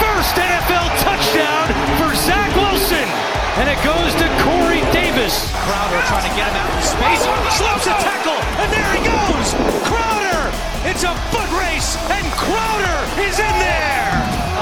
[0.00, 1.66] First NFL touchdown
[1.98, 3.06] for Zach Wilson.
[3.60, 5.46] And it goes to Corey Davis.
[5.62, 7.22] Crowder trying to get him out in space.
[7.54, 8.40] Slips a tackle.
[8.58, 9.54] And there he goes.
[9.86, 10.50] Crowder.
[10.90, 11.94] It's a foot race.
[12.10, 14.10] And Crowder is in there.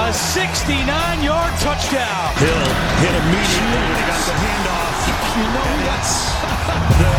[0.05, 2.29] A 69-yard touchdown.
[2.37, 2.69] Hill
[3.01, 4.93] hit immediately when he got the handoff.
[5.33, 6.29] You know that's
[7.01, 7.09] the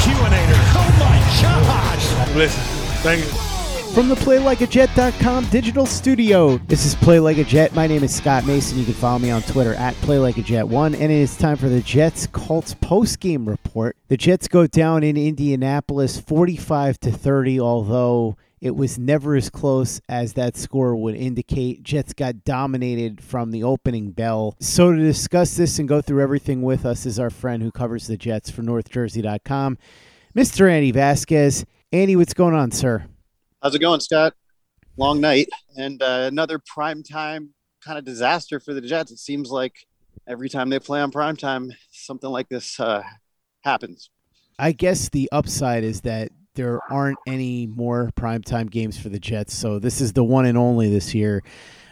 [0.00, 0.60] Q-inator.
[0.80, 2.34] Oh my gosh.
[2.34, 2.62] Listen,
[3.04, 3.51] thank you.
[3.94, 7.74] From the PlayLikeAJet.com digital studio, this is Play Like a Jet.
[7.74, 8.78] My name is Scott Mason.
[8.78, 12.26] You can follow me on Twitter at PlayLikeAJet1, and it is time for the Jets
[12.26, 13.98] Colts post-game report.
[14.08, 20.00] The Jets go down in Indianapolis 45 to 30, although it was never as close
[20.08, 21.82] as that score would indicate.
[21.82, 24.56] Jets got dominated from the opening bell.
[24.58, 28.06] So to discuss this and go through everything with us is our friend who covers
[28.06, 29.76] the Jets for NorthJersey.com,
[30.34, 30.70] Mr.
[30.70, 31.66] Andy Vasquez.
[31.92, 33.04] Andy, what's going on, sir?
[33.62, 34.34] How's it going, Scott?
[34.96, 37.50] Long night and uh, another prime time
[37.80, 39.12] kind of disaster for the Jets.
[39.12, 39.86] It seems like
[40.26, 43.04] every time they play on prime time, something like this uh,
[43.60, 44.10] happens.
[44.58, 49.54] I guess the upside is that there aren't any more primetime games for the Jets,
[49.54, 51.44] so this is the one and only this year.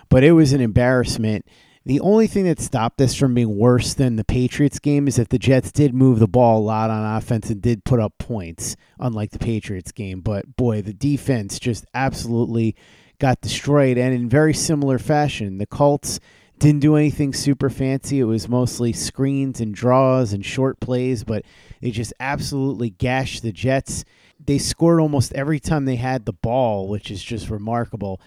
[0.09, 1.47] But it was an embarrassment.
[1.91, 5.31] The only thing that stopped this from being worse than the Patriots game is that
[5.31, 8.77] the Jets did move the ball a lot on offense and did put up points,
[9.01, 10.21] unlike the Patriots game.
[10.21, 12.77] But boy, the defense just absolutely
[13.19, 13.99] got destroyed.
[13.99, 16.21] And in very similar fashion, the Colts
[16.61, 18.21] didn't do anything super fancy.
[18.21, 21.45] It was mostly screens and draws and short plays, but
[21.81, 24.05] they just absolutely gashed the Jets.
[24.39, 28.21] They scored almost every time they had the ball, which is just remarkable.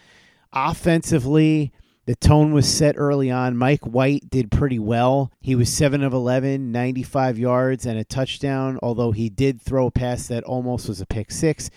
[0.52, 1.72] Offensively,
[2.06, 3.58] the tone was set early on.
[3.58, 5.32] Mike White did pretty well.
[5.40, 9.92] He was 7 of 11, 95 yards and a touchdown, although he did throw a
[9.92, 11.70] pass that almost was a pick six.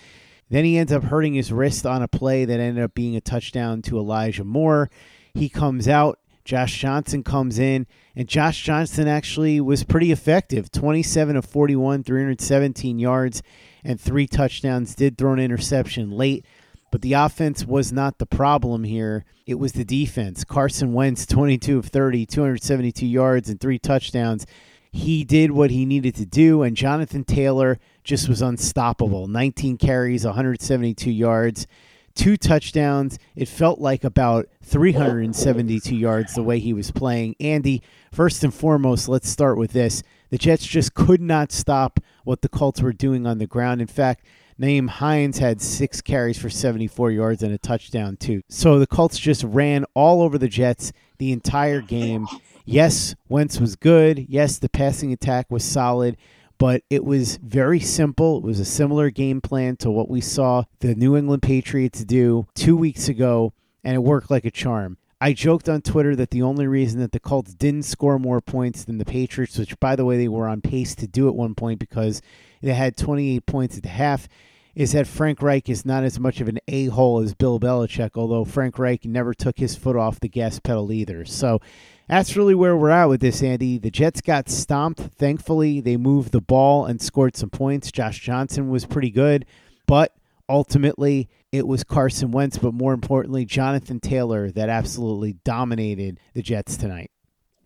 [0.49, 3.21] Then he ends up hurting his wrist on a play that ended up being a
[3.21, 4.89] touchdown to Elijah Moore.
[5.33, 6.19] He comes out.
[6.43, 12.99] Josh Johnson comes in, and Josh Johnson actually was pretty effective 27 of 41, 317
[12.99, 13.43] yards,
[13.83, 14.95] and three touchdowns.
[14.95, 16.45] Did throw an interception late.
[16.91, 19.25] But the offense was not the problem here.
[19.45, 20.43] It was the defense.
[20.43, 24.45] Carson Wentz, 22 of 30, 272 yards, and three touchdowns.
[24.91, 29.27] He did what he needed to do, and Jonathan Taylor just was unstoppable.
[29.27, 31.67] 19 carries, 172 yards,
[32.15, 33.19] two touchdowns.
[33.35, 37.35] It felt like about 372 yards the way he was playing.
[37.39, 40.03] Andy, first and foremost, let's start with this.
[40.29, 43.81] The Jets just could not stop what the Colts were doing on the ground.
[43.81, 44.25] In fact,
[44.59, 48.41] Nyheim Hines had six carries for 74 yards and a touchdown, too.
[48.49, 52.27] So the Colts just ran all over the Jets the entire game.
[52.65, 54.25] Yes, Wentz was good.
[54.27, 56.17] Yes, the passing attack was solid,
[56.57, 58.37] but it was very simple.
[58.37, 62.47] It was a similar game plan to what we saw the New England Patriots do
[62.55, 63.53] two weeks ago,
[63.83, 64.97] and it worked like a charm.
[65.19, 68.83] I joked on Twitter that the only reason that the Colts didn't score more points
[68.83, 71.55] than the Patriots, which by the way they were on pace to do at one
[71.55, 72.21] point because
[72.61, 74.27] they had 28 points at the half,
[74.75, 78.11] is that Frank Reich is not as much of an a hole as Bill Belichick,
[78.15, 81.25] although Frank Reich never took his foot off the gas pedal either.
[81.25, 81.59] So
[82.07, 83.79] that's really where we're at with this, Andy.
[83.79, 84.99] The Jets got stomped.
[84.99, 87.91] Thankfully, they moved the ball and scored some points.
[87.91, 89.45] Josh Johnson was pretty good,
[89.87, 90.15] but
[90.47, 96.77] ultimately it was Carson Wentz, but more importantly, Jonathan Taylor that absolutely dominated the Jets
[96.77, 97.11] tonight.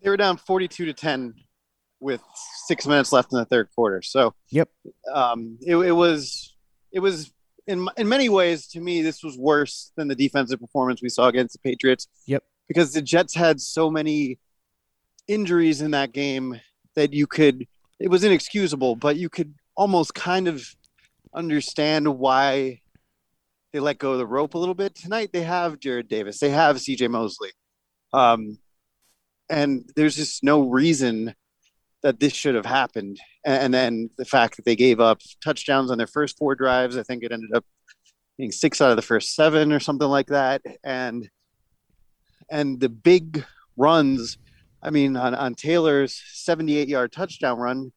[0.02, 1.36] They were down 42 to 10
[2.02, 2.22] with
[2.66, 4.02] six minutes left in the third quarter.
[4.02, 4.70] So, yep,
[5.14, 6.56] um, it, it was
[6.92, 7.32] it was
[7.68, 11.28] in in many ways to me this was worse than the defensive performance we saw
[11.28, 12.08] against the Patriots.
[12.26, 14.40] Yep, because the Jets had so many
[15.28, 16.60] injuries in that game
[16.96, 17.68] that you could
[18.00, 20.76] it was inexcusable, but you could almost kind of
[21.34, 22.82] understand why
[23.72, 24.96] they let go of the rope a little bit.
[24.96, 27.52] Tonight they have Jarrad Davis, they have CJ Mosley.
[28.12, 28.58] Um,
[29.50, 31.36] and there's just no reason
[32.04, 33.20] that this should have happened.
[33.46, 37.04] And then the fact that they gave up touchdowns on their first four drives, I
[37.04, 37.66] think it ended up
[38.38, 40.62] being six out of the first seven or something like that.
[40.84, 41.30] And
[42.50, 43.46] and the big
[43.78, 44.38] runs,
[44.84, 47.92] I mean, on, on Taylor's 78 yard touchdown run,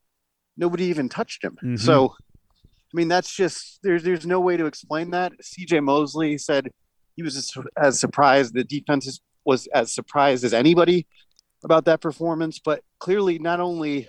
[0.57, 1.57] nobody even touched him.
[1.57, 1.77] Mm-hmm.
[1.77, 5.33] So I mean, that's just there's there's no way to explain that.
[5.41, 5.81] C.J.
[5.81, 6.69] Mosley said
[7.17, 8.55] he was as, as surprised.
[8.55, 11.07] The defense was as surprised as anybody
[11.65, 12.59] about that performance.
[12.59, 14.09] But clearly, not only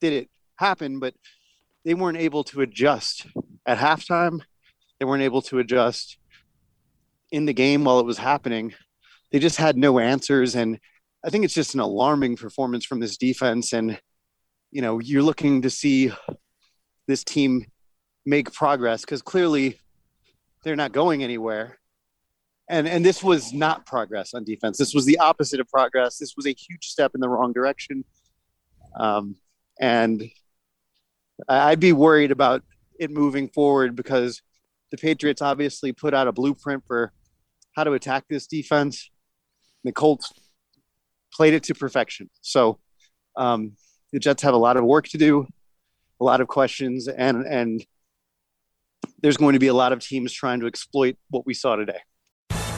[0.00, 1.14] did it happen, but
[1.84, 3.26] they weren't able to adjust
[3.66, 4.40] at halftime.
[4.98, 6.18] They weren't able to adjust
[7.30, 8.74] in the game while it was happening.
[9.30, 10.78] They just had no answers, and
[11.24, 13.72] I think it's just an alarming performance from this defense.
[13.72, 14.00] And
[14.70, 16.12] you know, you're looking to see
[17.06, 17.66] this team
[18.24, 19.78] make progress because clearly
[20.64, 21.78] they're not going anywhere.
[22.68, 24.76] And and this was not progress on defense.
[24.76, 26.18] This was the opposite of progress.
[26.18, 28.04] This was a huge step in the wrong direction.
[28.98, 29.36] Um,
[29.80, 30.30] and
[31.48, 32.62] I'd be worried about
[32.98, 34.42] it moving forward because
[34.90, 37.12] the Patriots obviously put out a blueprint for
[37.74, 39.10] how to attack this defense.
[39.84, 40.32] The Colts
[41.32, 42.30] played it to perfection.
[42.40, 42.78] So
[43.36, 43.76] um,
[44.12, 45.46] the Jets have a lot of work to do,
[46.20, 47.84] a lot of questions, and and
[49.22, 52.00] there's going to be a lot of teams trying to exploit what we saw today.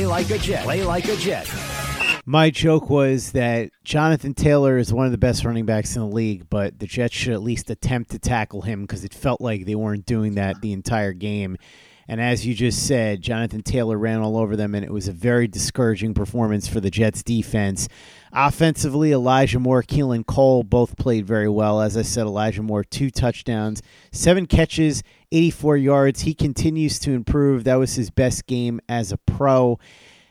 [0.00, 0.64] Play like a Jet.
[0.64, 1.46] Play like a Jet.
[2.24, 6.08] My joke was that Jonathan Taylor is one of the best running backs in the
[6.08, 9.66] league, but the Jets should at least attempt to tackle him because it felt like
[9.66, 11.58] they weren't doing that the entire game.
[12.08, 15.12] And as you just said, Jonathan Taylor ran all over them, and it was a
[15.12, 17.86] very discouraging performance for the Jets defense.
[18.32, 21.82] Offensively, Elijah Moore, Keelan Cole both played very well.
[21.82, 25.02] As I said, Elijah Moore, two touchdowns, seven catches,
[25.32, 26.20] 84 yards.
[26.22, 27.64] He continues to improve.
[27.64, 29.78] That was his best game as a pro.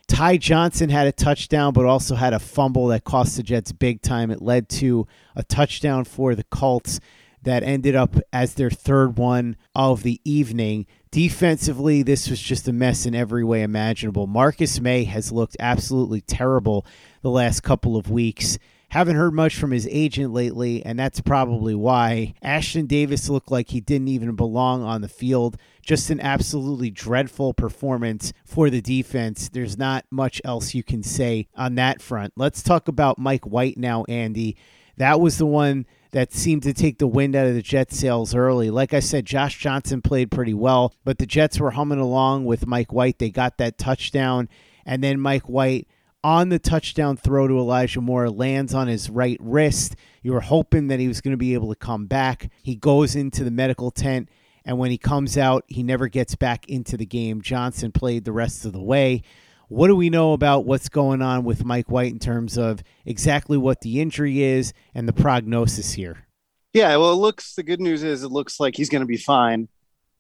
[0.08, 4.02] Ty Johnson had a touchdown, but also had a fumble that cost the Jets big
[4.02, 4.32] time.
[4.32, 7.00] It led to a touchdown for the Colts
[7.44, 10.88] that ended up as their third one of the evening.
[11.12, 14.28] Defensively, this was just a mess in every way imaginable.
[14.28, 16.86] Marcus Maye has looked absolutely terrible
[17.22, 18.58] the last couple of weeks.
[18.90, 22.34] Haven't heard much from his agent lately, and that's probably why.
[22.44, 25.58] Ashtyn Davis looked like he didn't even belong on the field.
[25.84, 29.48] Just an absolutely dreadful performance for the defense.
[29.50, 32.34] There's not much else you can say on that front.
[32.36, 34.58] Let's talk about Mike White now, Andy.
[34.98, 38.34] That was the one that seemed to take the wind out of the Jets' sails
[38.34, 38.72] early.
[38.72, 42.66] Like I said, Josh Johnson played pretty well, but the Jets were humming along with
[42.66, 43.20] Mike White.
[43.20, 44.50] They got that touchdown,
[44.84, 45.88] and then Mike White
[46.24, 49.96] on the touchdown throw to Elijah Moore lands on his right wrist.
[50.22, 52.52] You were hoping that he was going to be able to come back.
[52.62, 54.30] He goes into the medical tent,
[54.66, 57.42] and when he comes out, he never gets back into the game.
[57.42, 59.24] Johnson played the rest of the way.
[59.70, 63.58] What do we know about what's going on with Mike White in terms of exactly
[63.58, 66.26] what the injury is and the prognosis here?
[66.74, 69.18] Yeah, well, it looks the good news is it looks like he's going to be
[69.18, 69.70] fine.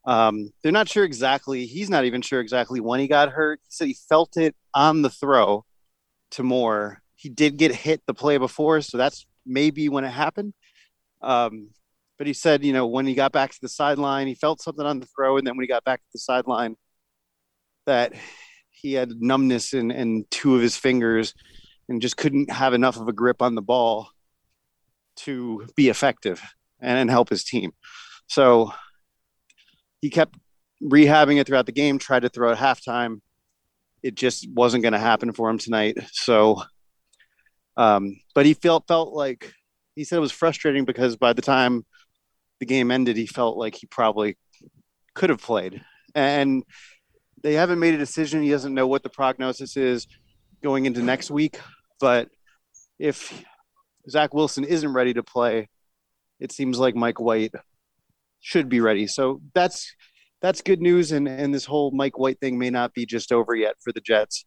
[0.05, 1.65] Um, they're not sure exactly.
[1.65, 3.59] He's not even sure exactly when he got hurt.
[3.63, 5.65] He said he felt it on the throw
[6.31, 7.01] to Moore.
[7.15, 10.53] He did get hit the play before, so that's maybe when it happened.
[11.21, 11.69] Um,
[12.17, 14.85] but he said, you know, when he got back to the sideline, he felt something
[14.85, 16.75] on the throw, and then when he got back to the sideline,
[17.85, 18.13] that
[18.69, 21.33] he had numbness in, in two of his fingers
[21.87, 24.09] and just couldn't have enough of a grip on the ball
[25.15, 26.41] to be effective
[26.79, 27.71] and, and help his team.
[28.27, 28.71] So
[30.01, 30.35] he kept
[30.81, 33.21] rehabbing it throughout the game, tried to throw at halftime,
[34.03, 35.97] it just wasn't going to happen for him tonight.
[36.11, 36.61] So,
[37.77, 39.53] um, but he felt felt like
[39.95, 41.85] he said it was frustrating because by the time
[42.59, 44.37] the game ended, he felt like he probably
[45.13, 45.81] could have played,
[46.15, 46.63] and
[47.41, 48.43] they haven't made a decision.
[48.43, 50.07] He doesn't know what the prognosis is
[50.61, 51.59] going into next week,
[51.99, 52.29] but
[52.97, 53.43] if
[54.09, 55.69] Zach Wilson isn't ready to play,
[56.39, 57.53] it seems like Mike White
[58.41, 59.07] should be ready.
[59.07, 59.93] So that's
[60.41, 61.11] that's good news.
[61.11, 64.01] And and this whole Mike White thing may not be just over yet for the
[64.01, 64.45] Jets,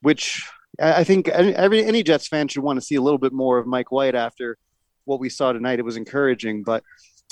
[0.00, 0.42] which
[0.80, 3.66] I think every any Jets fan should want to see a little bit more of
[3.66, 4.56] Mike White after
[5.04, 5.78] what we saw tonight.
[5.78, 6.82] It was encouraging, but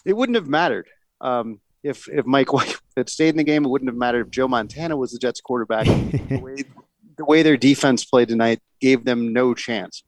[0.05, 0.89] it wouldn't have mattered
[1.21, 3.65] um, if if Mike White had stayed in the game.
[3.65, 5.87] It wouldn't have mattered if Joe Montana was the Jets quarterback.
[6.29, 6.65] the, way,
[7.17, 10.03] the way their defense played tonight gave them no chance.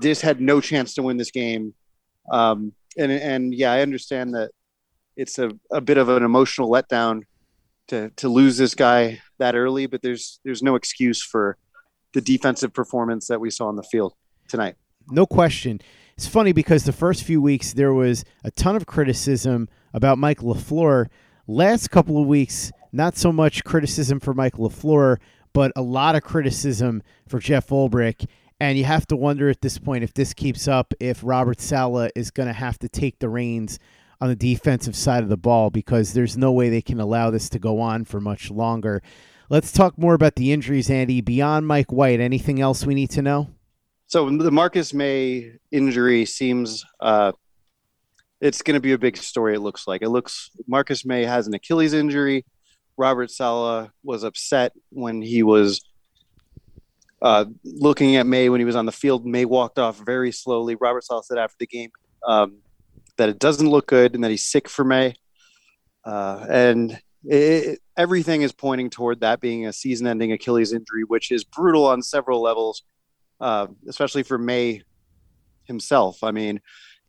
[0.00, 1.74] This had no chance to win this game.
[2.30, 4.50] Um, and and yeah, I understand that
[5.16, 7.22] it's a, a bit of an emotional letdown
[7.88, 11.56] to to lose this guy that early, but there's there's no excuse for
[12.12, 14.14] the defensive performance that we saw on the field
[14.48, 14.76] tonight.
[15.10, 15.80] No question.
[16.16, 20.40] It's funny because the first few weeks there was a ton of criticism about Mike
[20.40, 21.08] LaFleur.
[21.46, 25.18] Last couple of weeks, not so much criticism for Mike LaFleur,
[25.52, 28.26] but a lot of criticism for Jeff Ulbrich.
[28.60, 32.10] And you have to wonder at this point if this keeps up, if Robert Saleh
[32.14, 33.78] is going to have to take the reins
[34.20, 37.48] on the defensive side of the ball because there's no way they can allow this
[37.50, 39.02] to go on for much longer.
[39.50, 41.20] Let's talk more about the injuries, Andy.
[41.20, 43.50] Beyond Mike White, anything else we need to know?
[44.06, 47.32] So the Marcus Maye injury seems uh,
[48.40, 49.54] it's going to be a big story.
[49.54, 52.44] It looks like it looks Marcus Maye has an Achilles injury.
[52.96, 55.84] Robert Saleh was upset when he was
[57.22, 59.26] uh, looking at Maye when he was on the field.
[59.26, 60.74] Maye walked off very slowly.
[60.74, 61.90] Robert Saleh said after the game,
[62.26, 62.58] um,
[63.16, 65.14] that it doesn't look good and that he's sick for Maye.
[66.04, 71.30] Uh, and it, everything is pointing toward that being a season ending Achilles injury, which
[71.30, 72.82] is brutal on several levels,
[73.40, 74.82] uh, especially for Maye
[75.64, 76.22] himself.
[76.22, 76.60] I mean,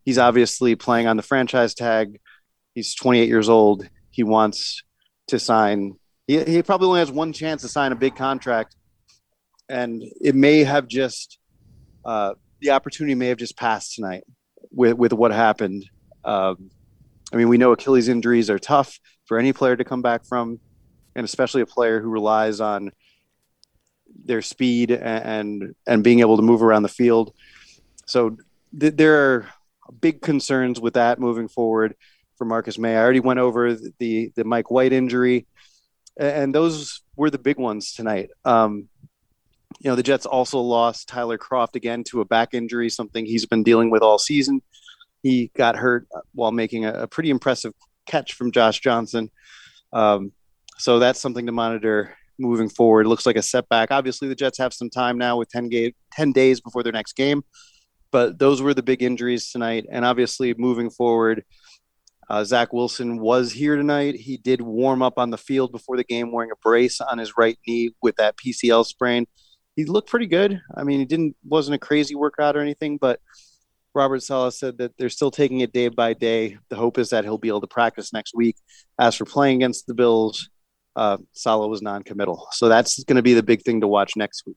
[0.04, 2.20] he's obviously playing on the franchise tag.
[2.74, 3.88] He's 28 years old.
[4.10, 4.82] He wants
[5.28, 5.96] to sign.
[6.26, 8.76] He, he probably only has one chance to sign a big contract.
[9.68, 11.38] And it may have just,
[12.04, 14.24] uh, the opportunity may have just passed tonight
[14.70, 15.84] with, with what happened.
[16.26, 16.70] Um,
[17.32, 20.60] I mean, we know Achilles injuries are tough for any player to come back from,
[21.14, 22.92] and especially a player who relies on
[24.24, 27.32] their speed and and being able to move around the field.
[28.06, 28.36] So
[28.78, 29.48] th- there are
[30.00, 31.94] big concerns with that moving forward
[32.36, 32.96] for Marcus Maye.
[32.96, 35.46] I already went over the the Mike White injury,
[36.16, 38.30] and those were the big ones tonight.
[38.44, 38.88] Um,
[39.80, 43.46] you know, the Jets also lost Tyler Kroft again to a back injury, something he's
[43.46, 44.62] been dealing with all season.
[45.26, 47.72] He got hurt while making a, a pretty impressive
[48.06, 49.30] catch from Josh Johnson.
[49.92, 50.32] Um,
[50.78, 53.06] so that's something to monitor moving forward.
[53.06, 53.90] Looks like a setback.
[53.90, 57.14] Obviously, the Jets have some time now with 10, ga- 10 days before their next
[57.14, 57.42] game,
[58.12, 59.84] but those were the big injuries tonight.
[59.90, 61.42] And obviously, moving forward,
[62.28, 64.14] Uh, Zach Wilson was here tonight.
[64.16, 67.32] He did warm up on the field before the game wearing a brace on his
[67.42, 69.26] right knee with that PCL sprain.
[69.76, 70.60] He looked pretty good.
[70.76, 73.20] I mean, he didn't wasn't a crazy workout or anything, but
[73.96, 76.58] Robert Saleh said that they're still taking it day by day.
[76.68, 78.56] The hope is that he'll be able to practice next week.
[78.98, 80.48] As for playing against the Bills,
[80.94, 84.44] uh, Saleh was non-committal, so that's going to be the big thing to watch next
[84.46, 84.56] week.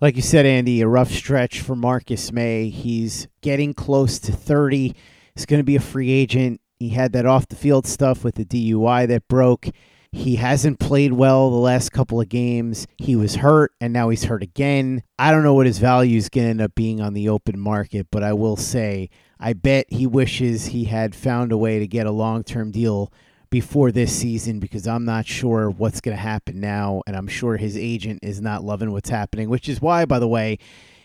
[0.00, 2.68] Like you said, Andy, a rough stretch for Marcus Maye.
[2.68, 4.94] He's getting close to 30.
[5.34, 8.36] He's going to be a free agent he had that off the field stuff with
[8.36, 9.68] the DUI that broke.
[10.10, 12.86] He hasn't played well the last couple of games.
[12.96, 15.02] He was hurt and now he's hurt again.
[15.18, 17.58] I don't know what his value is going to end up being on the open
[17.60, 21.86] market, but I will say I bet he wishes he had found a way to
[21.86, 23.12] get a long term deal
[23.50, 27.02] before this season because I'm not sure what's going to happen now.
[27.06, 30.28] And I'm sure his agent is not loving what's happening, which is why, by the
[30.28, 30.58] way,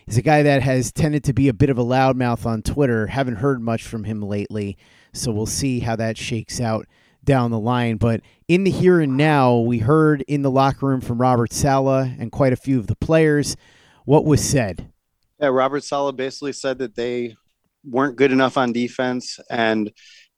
[0.06, 3.08] he's a guy that has tended to be a bit of a loudmouth on Twitter.
[3.08, 4.76] Haven't heard much from him lately.
[5.12, 6.86] So we'll see how that shakes out
[7.24, 7.96] down the line.
[7.96, 12.10] But in the here and now, we heard in the locker room from Robert Saleh
[12.18, 13.56] and quite a few of the players
[14.04, 14.92] what was said.
[15.40, 17.36] Yeah, Robert Saleh basically said that they
[17.84, 19.90] weren't good enough on defense and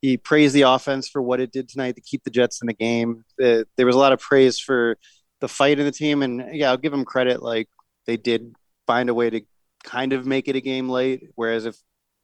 [0.02, 2.74] he praised the offense for what it did tonight to keep the Jets in the
[2.74, 3.24] game.
[3.38, 4.98] there was a lot of praise for
[5.40, 7.42] the fight in the team, and yeah, I'll give them credit.
[7.42, 7.68] Like
[8.06, 8.52] they did
[8.86, 9.40] find a way to
[9.84, 11.28] kind of make it a game late.
[11.34, 11.76] Whereas if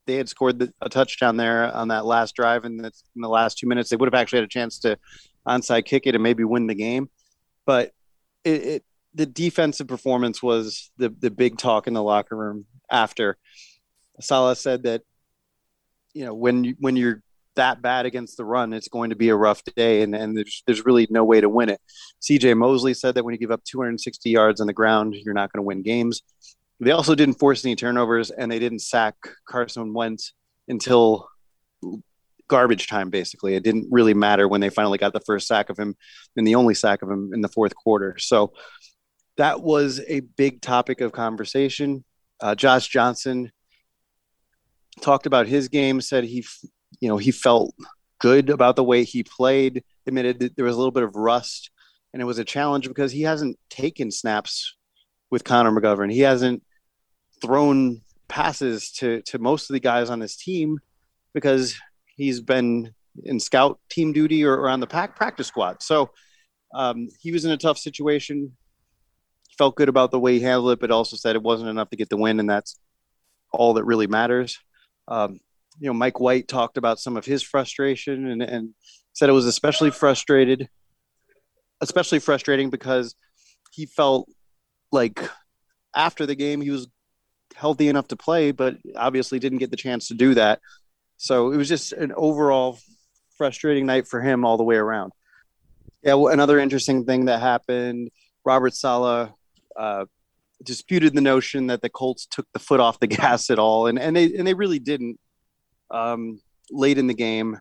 [0.06, 3.28] they had scored the, a touchdown there on that last drive in the, in the
[3.28, 4.98] last two minutes, they would have actually had a chance to
[5.46, 7.08] onside kick it and maybe win the game.
[7.66, 7.92] But
[8.44, 13.36] it, it the defensive performance was the the big talk in the locker room after.
[14.20, 15.02] Saleh said that
[16.14, 17.22] you know when you, when you're
[17.54, 20.62] that bad against the run, it's going to be a rough day, and, and there's
[20.66, 21.80] there's really no way to win it.
[22.20, 22.54] C.J.
[22.54, 25.58] Mosley said that when you give up 260 yards on the ground, you're not going
[25.62, 26.22] to win games.
[26.82, 29.14] They also didn't force any turnovers, and they didn't sack
[29.46, 30.32] Carson Wentz
[30.66, 31.28] until
[32.48, 33.08] garbage time.
[33.08, 35.94] Basically, it didn't really matter when they finally got the first sack of him
[36.36, 38.16] and the only sack of him in the fourth quarter.
[38.18, 38.52] So
[39.36, 42.04] that was a big topic of conversation.
[42.40, 43.52] Uh, Josh Johnson
[45.00, 46.44] talked about his game, said he,
[46.98, 47.72] you know, he felt
[48.18, 49.84] good about the way he played.
[50.08, 51.70] Admitted that there was a little bit of rust,
[52.12, 54.76] and it was a challenge because he hasn't taken snaps
[55.30, 56.12] with Connor McGovern.
[56.12, 56.64] He hasn't
[57.42, 60.78] thrown passes to to most of the guys on his team
[61.34, 61.78] because
[62.16, 65.82] he's been in scout team duty or, or on the pack practice squad.
[65.82, 66.10] So
[66.74, 68.56] um, he was in a tough situation.
[69.58, 71.96] Felt good about the way he handled it, but also said it wasn't enough to
[71.96, 72.78] get the win, and that's
[73.52, 74.58] all that really matters.
[75.08, 75.40] Um,
[75.78, 78.70] you know, Mike White talked about some of his frustration and, and
[79.12, 80.70] said it was especially frustrated,
[81.82, 83.14] especially frustrating because
[83.72, 84.28] he felt
[84.90, 85.20] like
[85.94, 86.88] after the game he was
[87.54, 90.60] healthy enough to play, but obviously didn't get the chance to do that.
[91.16, 92.78] So it was just an overall
[93.36, 95.12] frustrating night for him all the way around.
[96.02, 98.10] Yeah, well, another interesting thing that happened:
[98.44, 99.30] Robert Saleh
[99.76, 100.06] uh,
[100.62, 103.98] disputed the notion that the Colts took the foot off the gas at all, and
[103.98, 105.18] and they and they really didn't.
[105.90, 107.58] Um, late in the game,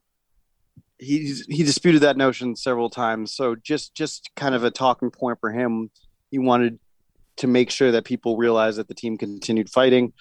[0.97, 3.35] he he disputed that notion several times.
[3.35, 5.91] So just just kind of a talking point for him.
[6.29, 6.79] He wanted
[7.41, 10.13] to make sure that people realize that the team continued fighting.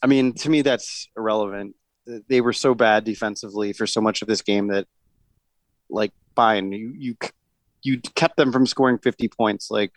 [0.00, 1.74] I mean, to me, that's irrelevant.
[2.28, 4.86] They were so bad defensively for so much of this game that,
[5.90, 7.16] like, fine, you you
[7.82, 9.72] you kept them from scoring 50 points.
[9.72, 9.90] Like,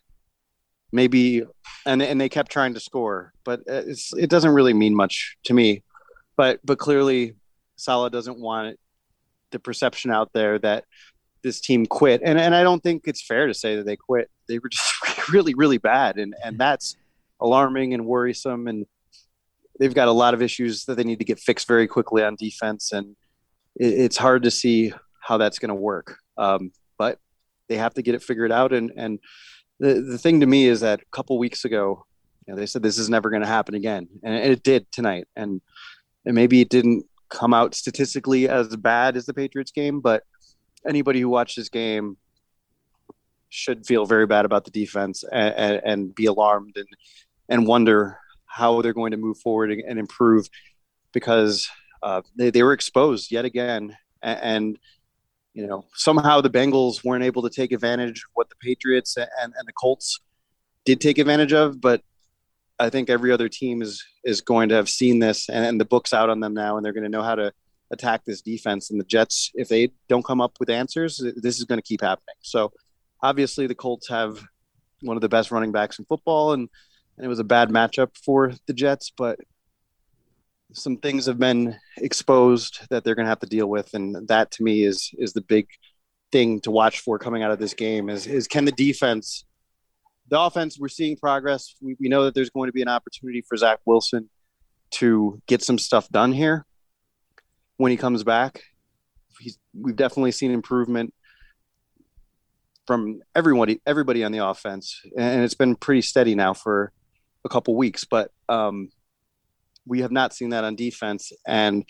[0.91, 1.43] maybe,
[1.85, 5.83] and and they kept trying to score, but it doesn't really mean much to me.
[6.35, 7.35] But but clearly,
[7.75, 8.79] Saleh doesn't want
[9.51, 10.85] the perception out there that
[11.43, 12.21] this team quit.
[12.23, 14.29] And and I don't think it's fair to say that they quit.
[14.47, 16.95] They were just really really bad, and and that's
[17.41, 18.67] alarming and worrisome.
[18.67, 18.85] And
[19.79, 22.35] they've got a lot of issues that they need to get fixed very quickly on
[22.35, 23.15] defense, and
[23.75, 26.17] it, it's hard to see how that's going to work.
[26.37, 27.19] Um, but
[27.67, 28.73] they have to get it figured out.
[28.73, 29.19] And and
[29.79, 32.05] the the thing to me is that a couple weeks ago,
[32.45, 35.27] you know, they said this is never going to happen again, and it did tonight.
[35.35, 35.61] And
[36.25, 40.23] and maybe it didn't come out statistically as bad as the Patriots game, but
[40.87, 42.17] anybody who watched this game
[43.49, 46.87] should feel very bad about the defense and, and, and, be alarmed and
[47.49, 50.47] and wonder how they're going to move forward and, improve
[51.13, 51.67] because
[52.03, 53.97] uh, they, they were exposed yet again.
[54.21, 54.79] And, and,
[55.53, 59.27] you know somehow the Bengals weren't able to take advantage of what the Patriots and,
[59.41, 60.21] and the Colts
[60.85, 62.01] did take advantage of but
[62.79, 65.85] I think every other team is is going to have seen this and, and the
[65.85, 67.51] book's out on them now and they're going to know how to
[67.91, 68.91] attack this defense.
[68.91, 72.01] And the Jets, if they don't come up with answers, this is going to keep
[72.01, 72.35] happening.
[72.41, 72.71] So
[73.21, 74.43] obviously, the Colts have
[75.01, 76.69] one of the best running backs in football, and,
[77.17, 79.11] and it was a bad matchup for the Jets.
[79.15, 79.39] But
[80.73, 84.51] some things have been exposed that they're going to have to deal with, and that
[84.51, 85.67] to me is is the big
[86.31, 88.09] thing to watch for coming out of this game.
[88.09, 89.45] Is is can the defense,
[90.29, 91.75] the offense, we're seeing progress.
[91.81, 94.29] We, we know that there's going to be an opportunity for Zach Wilson
[94.91, 96.65] to get some stuff done here
[97.79, 98.61] when he comes back.
[99.39, 101.13] He's, we've definitely seen improvement
[102.85, 106.91] from everybody everybody on the offense, and it's been pretty steady now for
[107.45, 108.03] a couple weeks.
[108.03, 108.89] But um,
[109.85, 111.85] we have not seen that on defense, and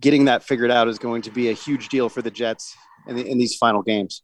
[0.00, 2.74] getting that figured out is going to be a huge deal for the Jets
[3.06, 4.22] in, the, in these final games.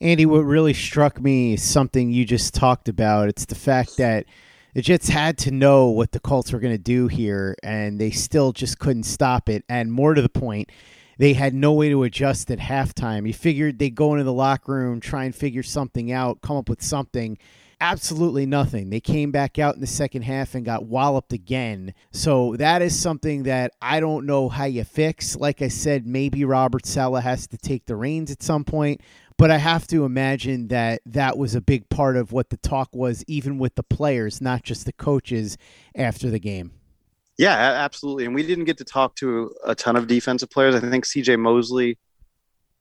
[0.00, 3.28] Andy, what really struck me is something you just talked about.
[3.28, 4.24] It's the fact that
[4.74, 8.10] the Jets had to know what the Colts were going to do here, and they
[8.10, 9.64] still just couldn't stop it.
[9.68, 10.70] And more to the point,
[11.16, 13.26] they had no way to adjust at halftime.
[13.26, 16.68] You figured they'd go into the locker room, try and figure something out, come up
[16.68, 17.38] with something.
[17.80, 18.90] Absolutely nothing.
[18.90, 21.92] They came back out in the second half and got walloped again.
[22.12, 25.36] So that is something that I don't know how you fix.
[25.36, 29.00] Like I said, maybe Robert Saleh has to take the reins at some point.
[29.44, 32.88] But I have to imagine that that was a big part of what the talk
[32.94, 35.58] was, even with the players, not just the coaches
[35.94, 36.72] after the game.
[37.36, 38.24] Yeah, absolutely.
[38.24, 40.74] And we didn't get to talk to a ton of defensive players.
[40.74, 41.98] I think CJ Mosley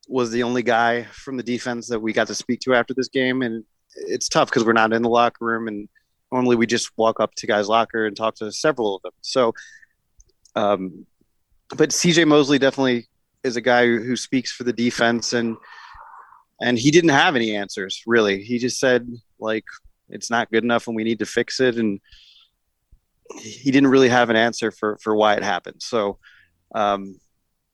[0.08, 3.10] was the only guy from the defense that we got to speak to after this
[3.10, 3.42] game.
[3.42, 3.66] And
[3.98, 5.68] it's tough because we're not in the locker room.
[5.68, 5.90] And
[6.32, 9.12] normally we just walk up to guys' locker and talk to several of them.
[9.20, 9.54] So,
[10.56, 11.08] um,
[11.76, 13.10] but CJ Mosley definitely
[13.44, 15.34] is a guy who speaks for the defense.
[15.34, 15.58] And,
[16.64, 18.44] and he didn't have any answers really.
[18.44, 19.08] He just said,
[19.40, 19.66] like,
[20.10, 21.76] it's not good enough and we need to fix it.
[21.78, 22.00] And,
[23.40, 25.82] he didn't really have an answer for for why it happened.
[25.82, 26.20] So
[26.76, 27.20] um,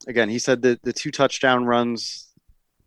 [0.08, 2.30] again, he said that the two touchdown runs,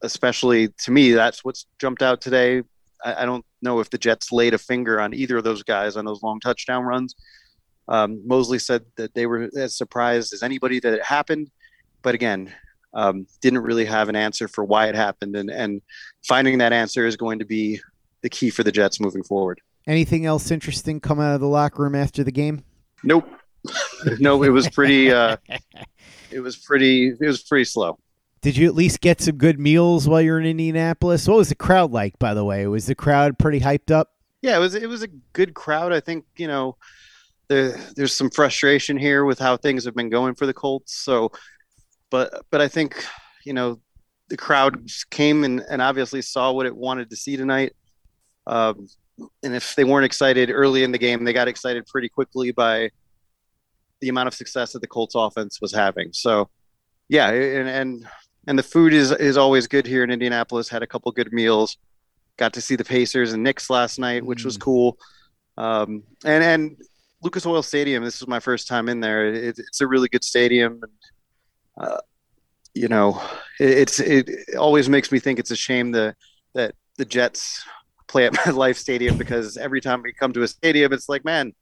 [0.02, 2.62] especially to me, that's what's jumped out today.
[3.04, 5.96] I, I, don't know if the Jets laid a finger on either of those guys
[5.96, 7.14] on those long touchdown runs.
[7.88, 11.50] Um, Mosley said that they were as surprised as anybody that it happened,
[12.02, 12.52] but again,
[12.94, 15.82] um, didn't really have an answer for why it happened, and and
[16.22, 17.80] finding that answer is going to be
[18.22, 19.60] the key for the Jets moving forward.
[19.86, 22.64] Anything else interesting come out of the locker room after the game?
[23.02, 23.28] Nope.
[24.20, 25.12] no, it was pretty.
[25.12, 25.36] Uh,
[26.30, 27.08] it was pretty.
[27.08, 27.98] It was pretty slow.
[28.40, 31.28] Did you at least get some good meals while you're in Indianapolis?
[31.28, 32.66] What was the crowd like, by the way?
[32.66, 34.10] Was the crowd pretty hyped up?
[34.40, 34.74] Yeah, it was.
[34.74, 35.92] It was a good crowd.
[35.92, 36.76] I think you know,
[37.48, 40.94] there there's some frustration here with how things have been going for the Colts.
[40.94, 41.30] So,
[42.12, 43.04] but but I think
[43.44, 43.80] you know
[44.28, 47.72] the crowd came and, and obviously saw what it wanted to see tonight.
[48.46, 48.86] Um,
[49.42, 52.90] and if they weren't excited early in the game, they got excited pretty quickly by
[54.00, 56.12] the amount of success that the Colts offense was having.
[56.12, 56.48] So,
[57.08, 58.08] yeah, and and
[58.46, 60.68] and the food is is always good here in Indianapolis.
[60.68, 61.78] Had a couple good meals.
[62.36, 64.60] Got to see the Pacers and Knicks last night, which was mm.
[64.60, 64.98] cool.
[65.56, 66.76] Um, and and
[67.22, 68.04] Lucas Oil Stadium.
[68.04, 69.28] This was my first time in there.
[69.28, 70.80] It, it's a really good stadium.
[70.82, 70.92] And,
[72.74, 73.20] you know,
[73.60, 76.16] it, it's it always makes me think it's a shame that
[76.54, 77.64] that the Jets
[78.08, 81.52] play at MetLife Stadium because every time we come to a stadium, it's like, man,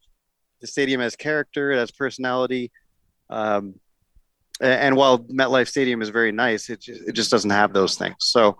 [0.60, 2.70] the stadium has character, it has personality.
[3.30, 3.74] Um,
[4.60, 8.16] and while MetLife Stadium is very nice, it just, it just doesn't have those things.
[8.18, 8.58] So,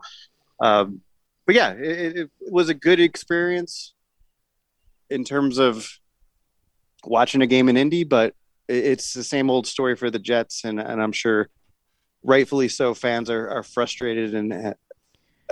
[0.61, 1.03] um,
[1.47, 3.93] but yeah, it, it, was a good experience
[5.11, 5.89] in terms of
[7.05, 8.35] watching a game in Indy, but
[8.71, 11.49] it's the same old story for the Jets, and, and I'm sure
[12.23, 12.95] rightfully so.
[12.95, 14.75] Fans are, are frustrated and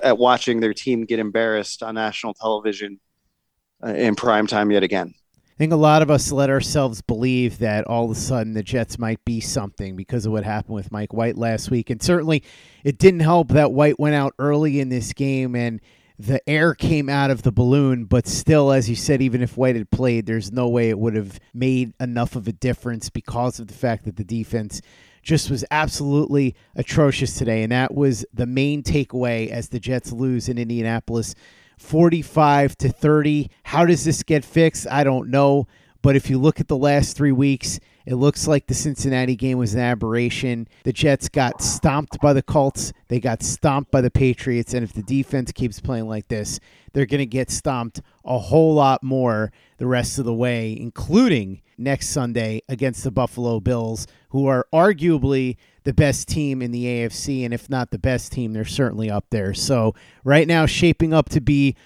[0.02, 3.00] at watching their team get embarrassed on national television
[3.84, 5.14] uh, in prime time yet again.
[5.44, 8.62] I think a lot of us let ourselves believe that all of a sudden the
[8.62, 11.90] Jets might be something because of what happened with Mike White last week.
[11.90, 12.44] And certainly
[12.84, 15.80] it didn't help that White went out early in this game and
[16.18, 18.04] the air came out of the balloon.
[18.04, 21.14] But still, as you said, even if White had played, there's no way it would
[21.14, 24.80] have made enough of a difference because of the fact that the defense
[25.22, 27.62] just was absolutely atrocious today.
[27.62, 31.34] And that was the main takeaway as the Jets lose in Indianapolis
[31.78, 33.50] 45 to 30.
[33.62, 34.86] How does this get fixed?
[34.90, 35.66] I don't know.
[36.02, 39.58] But if you look at the last three weeks, it looks like the Cincinnati game
[39.58, 40.66] was an aberration.
[40.82, 42.90] The Jets got stomped by the Colts.
[43.08, 44.72] They got stomped by the Patriots.
[44.72, 46.58] And if the defense keeps playing like this,
[46.94, 51.60] they're going to get stomped a whole lot more the rest of the way, including
[51.76, 57.44] next Sunday against the Buffalo Bills, who are arguably the best team in the AFC.
[57.44, 59.52] And if not the best team, they're certainly up there.
[59.52, 59.94] So,
[60.24, 61.76] right now, shaping up to be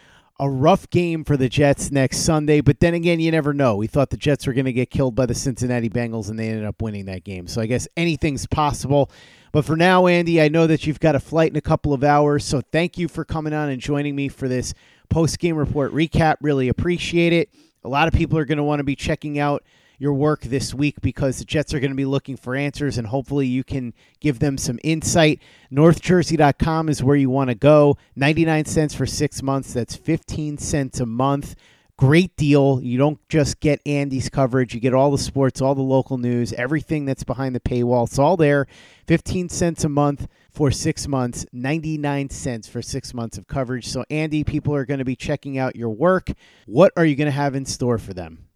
[0.42, 3.76] a rough game for the Jets next Sunday, but then again, you never know.
[3.76, 6.48] We thought the Jets were going to get killed by the Cincinnati Bengals, and they
[6.48, 7.46] ended up winning that game.
[7.46, 9.08] So I guess anything's possible.
[9.52, 12.02] But for now, Andy, I know that you've got a flight in a couple of
[12.02, 14.74] hours, so thank you for coming on and joining me for this
[15.08, 16.38] post game report recap.
[16.40, 17.48] Really appreciate it.
[17.84, 19.62] A lot of people are going to want to be checking out
[20.02, 23.06] your work this week because the Jets are going to be looking for answers and
[23.06, 25.40] hopefully you can give them some insight.
[25.70, 27.96] NorthJersey.com is where you want to go.
[28.16, 29.72] 99 cents for six months.
[29.72, 31.54] That's 15 cents a month.
[31.96, 32.80] Great deal.
[32.82, 36.52] You don't just get Andy's coverage, you get all the sports, all the local news,
[36.54, 38.08] everything that's behind the paywall.
[38.08, 38.66] It's all there.
[39.06, 43.86] 15 cents a month for six months, 99 cents for six months of coverage.
[43.86, 46.32] So, Andy, people are going to be checking out your work.
[46.66, 48.48] What are you going to have in store for them?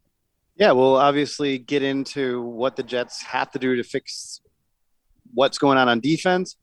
[0.57, 4.40] Yeah, we'll obviously get into what the Jets have to do to fix
[5.35, 6.57] what's going on on defense.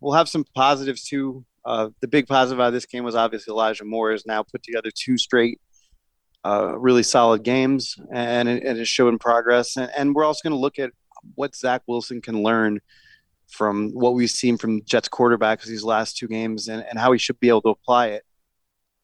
[0.00, 1.44] We'll have some positives too.
[1.64, 4.62] Uh, the big positive out of this game was obviously Elijah Moore has now put
[4.62, 5.60] together two straight
[6.44, 9.76] uh, really solid games and it is showing progress.
[9.76, 10.90] And, and we're also going to look at
[11.34, 12.80] what Zach Wilson can learn
[13.50, 17.18] from what we've seen from Jets quarterbacks these last two games and, and how he
[17.18, 18.24] should be able to apply it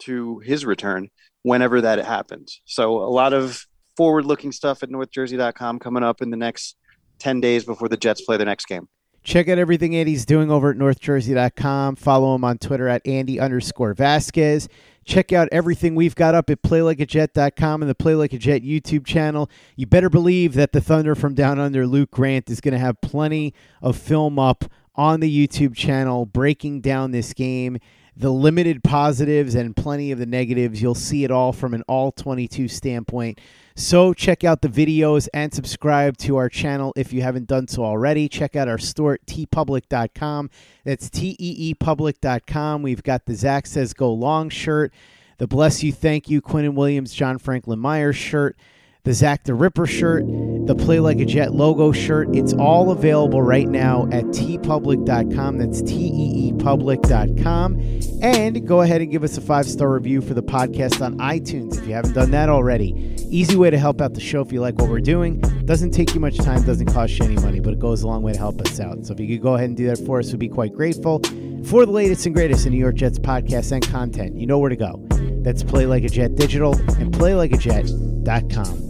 [0.00, 1.08] to his return
[1.42, 2.60] whenever that happens.
[2.64, 3.64] So a lot of
[4.00, 6.76] forward looking stuff at northjersey.com coming up in the next
[7.18, 8.88] 10 days before the Jets play their next game.
[9.24, 11.96] Check out everything Andy's doing over at northjersey.com.
[11.96, 14.70] Follow him on Twitter at Andy underscore Vasquez.
[15.04, 19.04] Check out everything we've got up at playlikeajet.com and the Play Like a Jet YouTube
[19.04, 19.50] channel.
[19.76, 23.02] You better believe that the Thunder from Down Under, Luke Grant, is going to have
[23.02, 27.78] plenty of film up on the YouTube channel breaking down this game
[28.20, 30.82] the limited positives and plenty of the negatives.
[30.82, 33.40] You'll see it all from an all 22 standpoint.
[33.76, 37.84] So check out the videos and subscribe to our channel if you haven't done so
[37.84, 38.28] already.
[38.28, 40.50] Check out our store at teepublic.com.
[40.84, 42.82] That's teepublic.com.
[42.82, 44.92] We've got the Zach Says Go Long shirt,
[45.38, 48.56] the Bless You, Thank You, Quinnen Williams, John Franklin Myers shirt
[49.04, 50.24] the Zach the Ripper shirt,
[50.66, 52.28] the Play Like a Jet logo shirt.
[52.34, 55.58] It's all available right now at teepublic.com.
[55.58, 58.00] That's T E E public.com.
[58.22, 61.78] And go ahead and give us a five star review for the podcast on iTunes
[61.78, 63.16] if you haven't done that already.
[63.30, 65.40] Easy way to help out the show if you like what we're doing.
[65.64, 68.22] Doesn't take you much time, doesn't cost you any money, but it goes a long
[68.22, 69.06] way to help us out.
[69.06, 71.20] So if you could go ahead and do that for us, we'd be quite grateful.
[71.64, 74.70] For the latest and greatest in New York Jets podcasts and content, you know where
[74.70, 75.00] to go.
[75.42, 78.89] That's Play Like a Jet Digital and PlayLikeAJet.com.